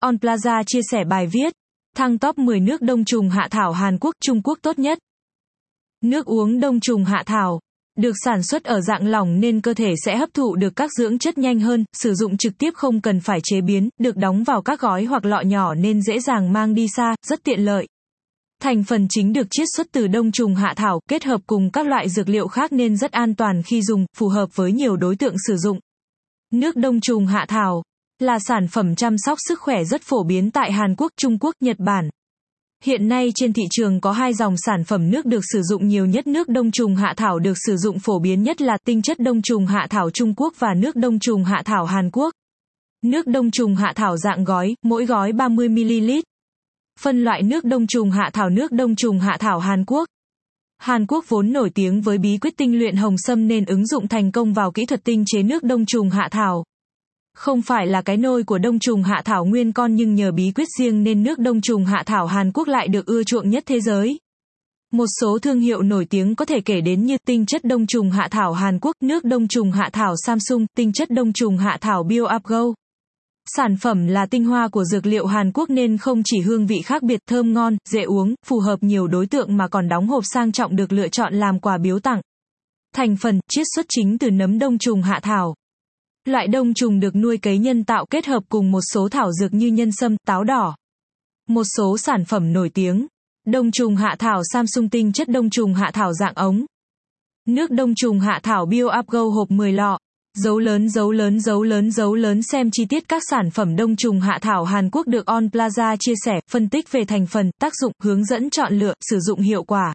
[0.00, 1.52] On Plaza chia sẻ bài viết.
[1.96, 4.98] Thăng top 10 nước đông trùng hạ thảo Hàn Quốc, Trung Quốc tốt nhất.
[6.04, 7.60] Nước uống đông trùng hạ thảo
[7.98, 11.18] được sản xuất ở dạng lỏng nên cơ thể sẽ hấp thụ được các dưỡng
[11.18, 14.62] chất nhanh hơn, sử dụng trực tiếp không cần phải chế biến, được đóng vào
[14.62, 17.86] các gói hoặc lọ nhỏ nên dễ dàng mang đi xa, rất tiện lợi.
[18.62, 21.86] Thành phần chính được chiết xuất từ đông trùng hạ thảo, kết hợp cùng các
[21.86, 25.16] loại dược liệu khác nên rất an toàn khi dùng, phù hợp với nhiều đối
[25.16, 25.78] tượng sử dụng.
[26.52, 27.82] Nước đông trùng hạ thảo
[28.22, 31.54] là sản phẩm chăm sóc sức khỏe rất phổ biến tại Hàn Quốc, Trung Quốc,
[31.60, 32.08] Nhật Bản.
[32.84, 36.06] Hiện nay trên thị trường có hai dòng sản phẩm nước được sử dụng nhiều
[36.06, 39.18] nhất nước đông trùng hạ thảo được sử dụng phổ biến nhất là tinh chất
[39.18, 42.34] đông trùng hạ thảo Trung Quốc và nước đông trùng hạ thảo Hàn Quốc.
[43.02, 46.22] Nước đông trùng hạ thảo dạng gói, mỗi gói 30ml.
[47.00, 50.08] Phân loại nước đông trùng hạ thảo nước đông trùng hạ thảo Hàn Quốc.
[50.78, 54.08] Hàn Quốc vốn nổi tiếng với bí quyết tinh luyện hồng sâm nên ứng dụng
[54.08, 56.64] thành công vào kỹ thuật tinh chế nước đông trùng hạ thảo.
[57.36, 60.52] Không phải là cái nôi của đông trùng hạ thảo nguyên con nhưng nhờ bí
[60.54, 63.62] quyết riêng nên nước đông trùng hạ thảo Hàn Quốc lại được ưa chuộng nhất
[63.66, 64.18] thế giới.
[64.92, 68.10] Một số thương hiệu nổi tiếng có thể kể đến như tinh chất đông trùng
[68.10, 71.78] hạ thảo Hàn Quốc, nước đông trùng hạ thảo Samsung, tinh chất đông trùng hạ
[71.80, 72.62] thảo BioUpGo.
[73.56, 76.82] Sản phẩm là tinh hoa của dược liệu Hàn Quốc nên không chỉ hương vị
[76.84, 80.24] khác biệt thơm ngon, dễ uống, phù hợp nhiều đối tượng mà còn đóng hộp
[80.24, 82.20] sang trọng được lựa chọn làm quà biếu tặng.
[82.94, 85.54] Thành phần, chiết xuất chính từ nấm đông trùng hạ thảo.
[86.26, 89.54] Loại đông trùng được nuôi cấy nhân tạo kết hợp cùng một số thảo dược
[89.54, 90.76] như nhân sâm, táo đỏ.
[91.48, 93.06] Một số sản phẩm nổi tiếng.
[93.46, 96.64] Đông trùng hạ thảo Samsung tinh chất đông trùng hạ thảo dạng ống.
[97.48, 99.98] Nước đông trùng hạ thảo BioUpGo hộp 10 lọ.
[100.34, 103.96] Dấu lớn dấu lớn dấu lớn dấu lớn xem chi tiết các sản phẩm đông
[103.96, 107.50] trùng hạ thảo Hàn Quốc được On Plaza chia sẻ, phân tích về thành phần,
[107.60, 109.94] tác dụng, hướng dẫn chọn lựa, sử dụng hiệu quả.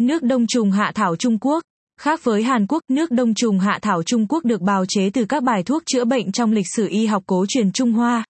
[0.00, 1.62] Nước đông trùng hạ thảo Trung Quốc
[1.98, 5.24] Khác với Hàn Quốc, nước đông trùng hạ thảo Trung Quốc được bào chế từ
[5.24, 8.24] các bài thuốc chữa bệnh trong lịch sử y học cố truyền Trung Hoa.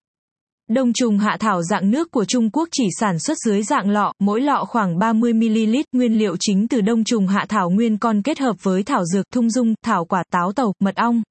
[0.68, 4.12] Đông trùng hạ thảo dạng nước của Trung Quốc chỉ sản xuất dưới dạng lọ,
[4.18, 8.38] mỗi lọ khoảng 30ml, nguyên liệu chính từ đông trùng hạ thảo nguyên con kết
[8.38, 11.22] hợp với thảo dược, thung dung, thảo quả, táo tàu, mật ong.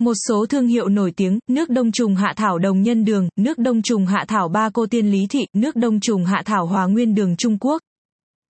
[0.00, 3.58] Một số thương hiệu nổi tiếng, nước đông trùng hạ thảo đồng nhân đường, nước
[3.58, 6.86] đông trùng hạ thảo ba cô tiên lý thị, nước đông trùng hạ thảo hòa
[6.86, 7.82] nguyên đường Trung Quốc.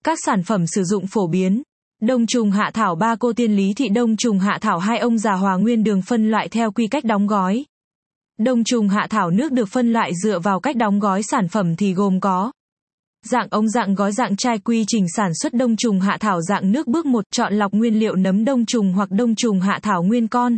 [0.03, 1.61] Các sản phẩm sử dụng phổ biến.
[2.05, 5.17] Đông trùng hạ thảo ba cô tiên lý thị đông trùng hạ thảo hai ông
[5.17, 7.65] già hòa nguyên đường phân loại theo quy cách đóng gói.
[8.39, 11.75] Đông trùng hạ thảo nước được phân loại dựa vào cách đóng gói sản phẩm
[11.75, 12.51] thì gồm có
[13.25, 16.71] Dạng ống dạng gói dạng chai quy trình sản xuất đông trùng hạ thảo dạng
[16.71, 20.03] nước bước 1 chọn lọc nguyên liệu nấm đông trùng hoặc đông trùng hạ thảo
[20.03, 20.57] nguyên con.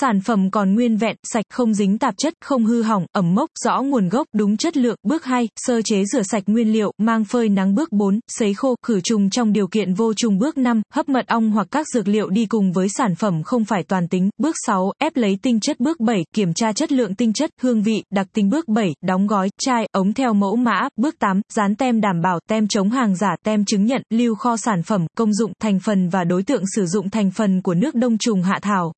[0.00, 3.50] Sản phẩm còn nguyên vẹn, sạch, không dính tạp chất, không hư hỏng, ẩm mốc,
[3.64, 4.96] rõ nguồn gốc, đúng chất lượng.
[5.02, 7.74] Bước 2, sơ chế rửa sạch nguyên liệu, mang phơi nắng.
[7.74, 10.38] Bước 4, sấy khô, khử trùng trong điều kiện vô trùng.
[10.38, 13.64] Bước 5, hấp mật ong hoặc các dược liệu đi cùng với sản phẩm không
[13.64, 14.30] phải toàn tính.
[14.38, 15.80] Bước 6, ép lấy tinh chất.
[15.80, 18.50] Bước 7, kiểm tra chất lượng tinh chất, hương vị, đặc tính.
[18.50, 20.88] Bước 7, đóng gói, chai, ống theo mẫu mã.
[20.96, 24.56] Bước 8, dán tem đảm bảo, tem chống hàng giả, tem chứng nhận, lưu kho
[24.56, 27.94] sản phẩm, công dụng, thành phần và đối tượng sử dụng thành phần của nước
[27.94, 28.92] đông trùng hạ thảo.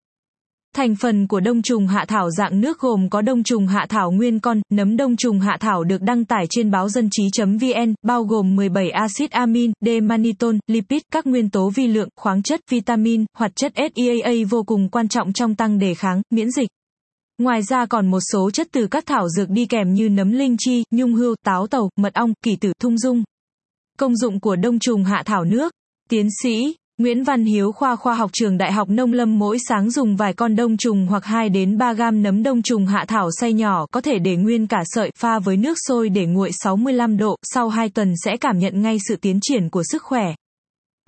[0.76, 4.10] Thành phần của đông trùng hạ thảo dạng nước gồm có đông trùng hạ thảo
[4.10, 8.25] nguyên con, nấm đông trùng hạ thảo được đăng tải trên báo dân trí.vn, bao
[8.25, 13.56] gồm 17 axit amin, D-manitol, lipid, các nguyên tố vi lượng, khoáng chất, vitamin, hoạt
[13.56, 16.69] chất SEAA vô cùng quan trọng trong tăng đề kháng, miễn dịch.
[17.38, 20.56] Ngoài ra còn một số chất từ các thảo dược đi kèm như nấm linh
[20.59, 23.25] chi, nhung hươu, táo tàu, mật ong, kỳ tử, thung dung.
[23.98, 25.72] Công dụng của đông trùng hạ thảo nước.
[26.09, 29.91] Tiến sĩ Nguyễn Văn Hiếu khoa khoa học trường Đại học Nông Lâm mỗi sáng
[29.91, 33.29] dùng vài con đông trùng hoặc 2 đến 3 gam nấm đông trùng hạ thảo
[33.41, 37.17] xay nhỏ có thể để nguyên cả sợi pha với nước sôi để nguội 65
[37.17, 40.34] độ, sau 2 tuần sẽ cảm nhận ngay sự tiến triển của sức khỏe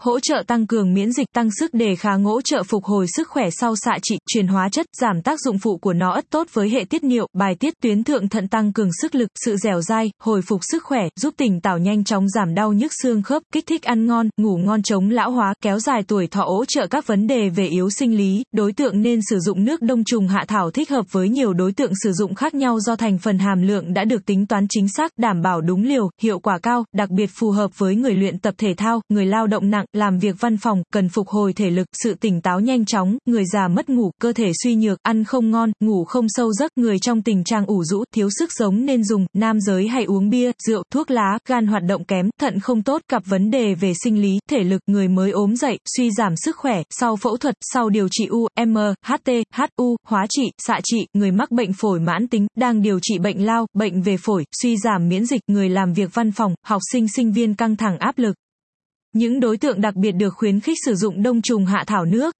[0.00, 3.28] hỗ trợ tăng cường miễn dịch tăng sức đề kháng hỗ trợ phục hồi sức
[3.28, 6.46] khỏe sau xạ trị, truyền hóa chất, giảm tác dụng phụ của nó ất tốt
[6.52, 9.80] với hệ tiết niệu, bài tiết tuyến thượng thận tăng cường sức lực, sự dẻo
[9.80, 13.42] dai, hồi phục sức khỏe, giúp tỉnh táo nhanh chóng giảm đau nhức xương khớp,
[13.52, 16.86] kích thích ăn ngon, ngủ ngon chống lão hóa, kéo dài tuổi thọ hỗ trợ
[16.86, 20.28] các vấn đề về yếu sinh lý, đối tượng nên sử dụng nước đông trùng
[20.28, 23.38] hạ thảo thích hợp với nhiều đối tượng sử dụng khác nhau do thành phần
[23.38, 26.84] hàm lượng đã được tính toán chính xác, đảm bảo đúng liều, hiệu quả cao,
[26.94, 30.18] đặc biệt phù hợp với người luyện tập thể thao, người lao động nặng, làm
[30.18, 33.68] việc văn phòng, cần phục hồi thể lực, sự tỉnh táo nhanh chóng, người già
[33.68, 37.22] mất ngủ, cơ thể suy nhược, ăn không ngon, ngủ không sâu giấc, người trong
[37.22, 40.82] tình trạng ủ rũ, thiếu sức sống nên dùng, nam giới hay uống bia, rượu,
[40.92, 44.38] thuốc lá, gan hoạt động kém, thận không tốt, gặp vấn đề về sinh lý,
[44.50, 48.08] thể lực, người mới ốm dậy, suy giảm sức khỏe, sau phẫu thuật, sau điều
[48.10, 48.76] trị U, M,
[49.06, 53.18] HT, HU, hóa trị, xạ trị, người mắc bệnh phổi mãn tính, đang điều trị
[53.18, 56.82] bệnh lao, bệnh về phổi, suy giảm miễn dịch, người làm việc văn phòng, học
[56.92, 58.36] sinh sinh viên căng thẳng áp lực.
[59.18, 62.34] Những đối tượng đặc biệt được khuyến khích sử dụng đông trùng hạ thảo nước.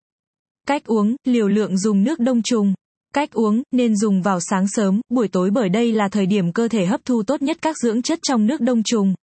[0.67, 2.75] Cách uống, liều lượng dùng nước đông trùng.
[3.15, 6.69] Cách uống, nên dùng vào sáng sớm, buổi tối bởi đây là thời điểm cơ
[6.69, 9.15] thể hấp thu tốt nhất các dưỡng chất trong nước đông trùng.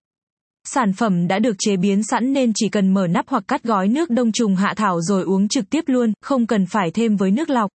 [0.68, 3.88] Sản phẩm đã được chế biến sẵn nên chỉ cần mở nắp hoặc cắt gói
[3.88, 7.32] nước đông trùng hạ thảo rồi uống trực tiếp luôn, không cần phải thêm với
[7.32, 7.72] nước lọc.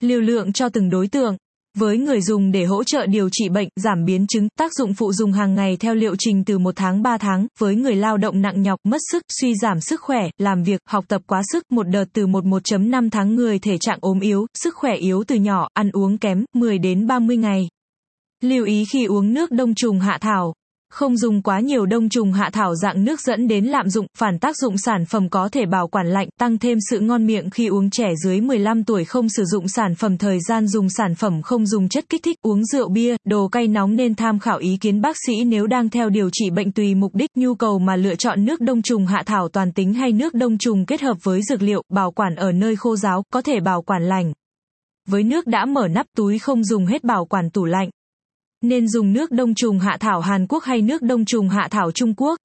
[0.00, 1.36] Liều lượng cho từng đối tượng.
[1.78, 5.12] Với người dùng để hỗ trợ điều trị bệnh, giảm biến chứng, tác dụng phụ
[5.12, 8.42] dùng hàng ngày theo liệu trình từ 1 tháng 3 tháng, với người lao động
[8.42, 11.82] nặng nhọc, mất sức, suy giảm sức khỏe, làm việc, học tập quá sức, một
[11.82, 15.68] đợt từ 1 1.5 tháng người thể trạng ốm yếu, sức khỏe yếu từ nhỏ,
[15.72, 17.68] ăn uống kém, 10 đến 30 ngày.
[18.42, 20.54] Lưu ý khi uống nước đông trùng hạ thảo.
[20.90, 24.38] Không dùng quá nhiều đông trùng hạ thảo dạng nước dẫn đến lạm dụng, phản
[24.38, 27.66] tác dụng sản phẩm có thể bảo quản lạnh, tăng thêm sự ngon miệng khi
[27.66, 31.42] uống trẻ dưới 15 tuổi không sử dụng sản phẩm thời gian dùng sản phẩm
[31.42, 34.76] không dùng chất kích thích, uống rượu bia, đồ cay nóng nên tham khảo ý
[34.80, 37.96] kiến bác sĩ nếu đang theo điều trị bệnh tùy mục đích nhu cầu mà
[37.96, 41.16] lựa chọn nước đông trùng hạ thảo toàn tính hay nước đông trùng kết hợp
[41.22, 44.32] với dược liệu, bảo quản ở nơi khô ráo, có thể bảo quản lành.
[45.08, 47.90] Với nước đã mở nắp túi không dùng hết bảo quản tủ lạnh.
[48.66, 51.92] Nên dùng nước đông trùng hạ thảo Hàn Quốc hay nước đông trùng hạ thảo
[51.92, 52.38] Trung Quốc?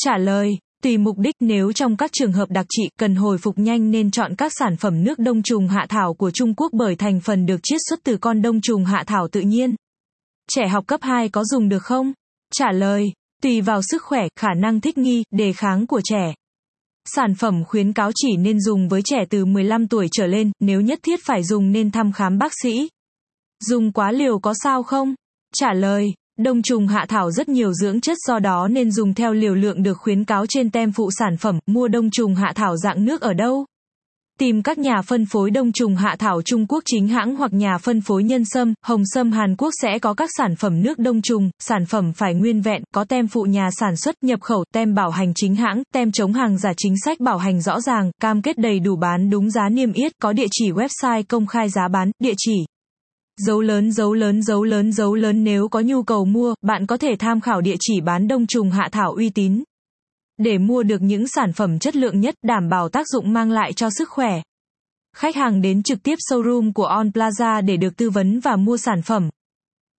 [0.00, 0.50] Trả lời,
[0.82, 4.10] tùy mục đích nếu trong các trường hợp đặc trị cần hồi phục nhanh nên
[4.10, 7.46] chọn các sản phẩm nước đông trùng hạ thảo của Trung Quốc bởi thành phần
[7.46, 9.74] được chiết xuất từ con đông trùng hạ thảo tự nhiên.
[10.50, 12.12] Trẻ học cấp 2 có dùng được không?
[12.54, 13.12] Trả lời,
[13.42, 16.34] tùy vào sức khỏe, khả năng thích nghi, đề kháng của trẻ.
[17.14, 20.80] Sản phẩm khuyến cáo chỉ nên dùng với trẻ từ 15 tuổi trở lên, nếu
[20.80, 22.88] nhất thiết phải dùng nên thăm khám bác sĩ.
[23.60, 25.14] Dùng quá liều có sao không?
[25.56, 29.32] Trả lời, đông trùng hạ thảo rất nhiều dưỡng chất do đó nên dùng theo
[29.32, 32.76] liều lượng được khuyến cáo trên tem phụ sản phẩm, mua đông trùng hạ thảo
[32.76, 33.66] dạng nước ở đâu?
[34.38, 37.78] Tìm các nhà phân phối đông trùng hạ thảo Trung Quốc chính hãng hoặc nhà
[37.78, 41.22] phân phối nhân sâm, hồng sâm Hàn Quốc sẽ có các sản phẩm nước đông
[41.22, 44.94] trùng, sản phẩm phải nguyên vẹn, có tem phụ nhà sản xuất, nhập khẩu, tem
[44.94, 48.42] bảo hành chính hãng, tem chống hàng giả chính sách bảo hành rõ ràng, cam
[48.42, 51.88] kết đầy đủ bán đúng giá niêm yết, có địa chỉ website công khai giá
[51.88, 52.54] bán, địa chỉ
[53.36, 56.96] Dấu lớn dấu lớn dấu lớn dấu lớn nếu có nhu cầu mua, bạn có
[56.96, 59.62] thể tham khảo địa chỉ bán đông trùng hạ thảo uy tín.
[60.38, 63.72] Để mua được những sản phẩm chất lượng nhất đảm bảo tác dụng mang lại
[63.72, 64.42] cho sức khỏe.
[65.16, 68.76] Khách hàng đến trực tiếp showroom của On Plaza để được tư vấn và mua
[68.76, 69.30] sản phẩm.